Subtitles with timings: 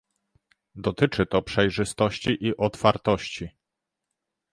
[0.75, 3.49] Dotyczy to przejrzystości i otwartości